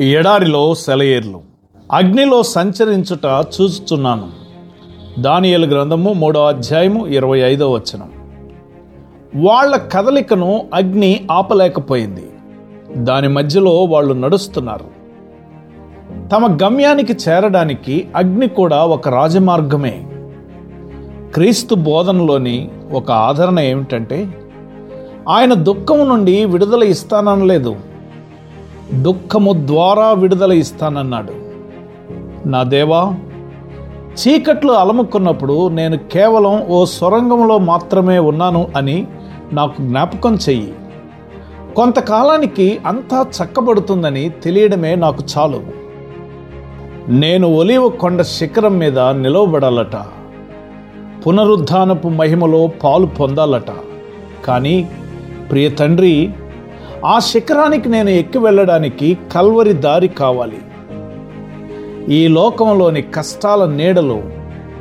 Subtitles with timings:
[0.00, 1.40] ఎడారిలో సెలయేర్లు.
[1.92, 4.28] అగ్నిలో సంచరించుట చూస్తున్నాను
[5.18, 8.10] దానియేలు గ్రంథము మూడో అధ్యాయము ఇరవై ఐదో వచనం.
[9.44, 12.30] వాళ్ళ కదలికను అగ్ని ఆపలేకపోయింది.
[12.96, 14.84] దాని మధ్యలో వాళ్ళు నడుస్తున్నారు.
[16.28, 20.08] తమ గమ్యానికి చేరడానికి అగ్ని కూడా ఒక రాజమార్గమే.
[21.34, 24.28] క్రీస్తు బోధనలోని ఒక ఆదరణ ఏమిటంటే
[25.28, 27.76] ఆయన దుఃఖం నుండి విడుదల ఇస్తాననలేదు.
[28.92, 31.32] దుఃఖము ద్వారా విడుదల ఇస్తానన్నాడు.
[32.48, 33.14] నా దేవా
[34.08, 39.06] చీకట్లు అలముకున్నప్పుడు నేను కేవలం ఓ సొరంగంలో మాత్రమే ఉన్నాను అని
[39.52, 40.74] నాకు జ్ఞాపకం చెయ్యి.
[41.76, 45.60] కొంతకాలానికి అంతా చక్కబడుతుందని తెలియడమే నాకు చాలు.
[47.08, 49.96] నేను ఒలివ కొండ శిఖరం మీద నిలవబడాలట.
[51.26, 53.70] పునరుద్ధానపు మహిమలో పాలు పొందాలట.
[54.44, 54.90] కానీ
[55.50, 56.30] ప్రియ తండ్రి
[57.04, 60.58] ఆ శిఖరానికి నేను ఎక్కి వెళ్ళడానికి కల్వరి దారి కావాలి.
[62.14, 64.22] ఈ లోకంలోని కష్టాల నీడలు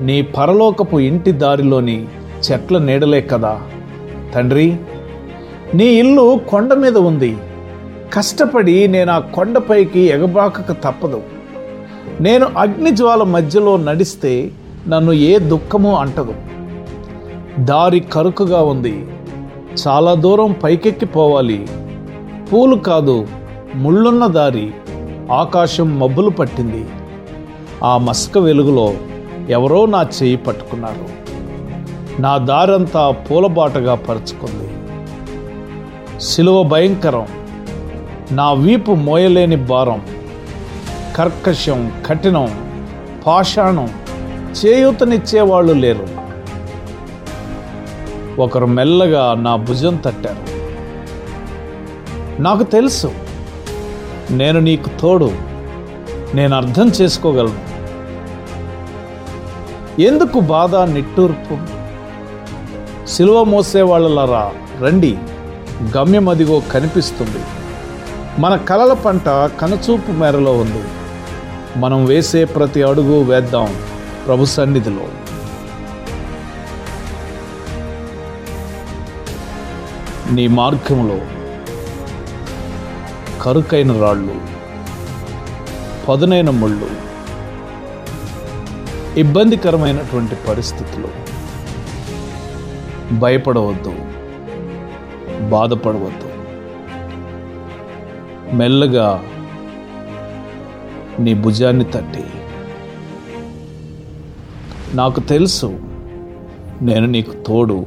[0.00, 2.06] నీ పరలోకపు ఇంటి దారిలోని
[2.50, 3.60] చెట్ల నీడలే కదా.
[4.34, 4.76] తండ్రి
[5.74, 7.36] నీ ఇల్లు కొండ మీద ఉంది.
[8.12, 11.22] కష్టపడి నేను ఆ కొండపైకి ఎగబాకక తప్పదు.
[12.20, 14.50] నేను అగ్నిజ్వాల మధ్యలో నడిస్తే
[14.88, 16.34] నన్ను ఏ దుఃఖము అంటదు.
[17.58, 19.06] దారి కరుకుగా ఉంది.
[19.88, 21.66] చాలా దూరం పైకెక్కిపోవాలి.
[22.52, 23.28] పూలు కాదు
[23.74, 24.70] ముళ్ళున్న దారి
[25.32, 26.86] ఆకాశం మబ్బులు పట్టింది.
[27.84, 28.94] ఆ మస్క వెలుగులో
[29.48, 31.26] ఎవరో నా చేయి పట్టుకున్నారు.
[32.22, 34.68] నా దారంతా పూలబాటగా పరుచుకుంది.
[36.20, 37.26] సిలువ భయంకరం.
[38.32, 40.02] నా వీపు మోయలేని భారం.
[41.16, 42.48] కర్కశం కఠినం
[43.26, 43.88] పాషాణం
[44.64, 46.08] చేయూతనిచ్చేవాళ్ళు లేరు.
[48.38, 50.55] ఒకరు మెల్లగా నా భుజం తట్టారు.
[52.40, 53.12] నాకు తెలుసు.
[54.30, 55.32] నేను నీకు తోడు.
[56.34, 57.76] నేను అర్థం చేసుకోగలను.
[60.00, 61.58] ఎందుకు బాధ నిట్టూర్పు?
[63.06, 65.18] సిలువ మోసేవాళ్ళలారా రండి.
[65.96, 67.44] గమ్యం అదిగో కనిపిస్తుంది.
[68.40, 70.84] మన కలల పంట కనుచూపు మేరలో ఉంది.
[71.76, 73.76] మనం వేసే ప్రతి అడుగు వేద్దాం
[74.26, 75.04] ప్రభు సన్నిధిలో.
[80.32, 81.18] నీ మార్గంలో
[83.46, 84.40] కరుకైన రాళ్ళు
[86.08, 86.86] పదునైన ముళ్ళు
[89.20, 91.08] ఇబ్బందికరమైనటువంటి పరిస్థితులు.
[93.18, 93.92] భయపడవద్దు
[95.48, 96.28] బాధపడవద్దు.
[98.56, 99.24] మెల్లగా
[101.18, 102.24] నీ భుజాన్ని తట్టి
[104.94, 105.78] నాకు తెలుసు
[106.82, 107.86] నేను నీకు తోడు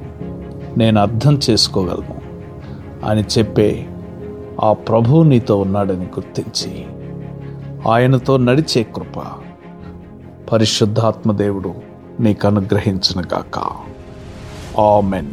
[0.78, 2.22] నేను అర్థం చేసుకోగలను
[3.06, 3.89] అని చెప్పే
[4.64, 6.86] ఆ ప్రభువు నీతో ఉన్నాడని గుర్తించి
[7.92, 9.24] ఆయనతో నడిచే కృప
[10.52, 11.74] పరిశుద్ధాత్మ దేవుడు
[12.20, 13.60] నీకు అనుగ్రహించునుగాక
[14.80, 15.32] ఆమెన్.